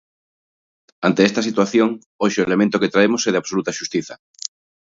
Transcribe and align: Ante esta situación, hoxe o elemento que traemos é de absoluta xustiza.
Ante 1.07 1.21
esta 1.29 1.45
situación, 1.47 1.89
hoxe 2.21 2.39
o 2.41 2.47
elemento 2.47 2.79
que 2.81 2.91
traemos 2.93 3.27
é 3.27 3.31
de 3.33 3.39
absoluta 3.41 3.77
xustiza. 3.79 4.15